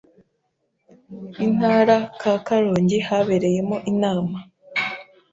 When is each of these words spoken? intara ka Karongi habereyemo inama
intara 1.45 1.97
ka 2.19 2.33
Karongi 2.45 2.97
habereyemo 3.07 3.77
inama 3.91 4.37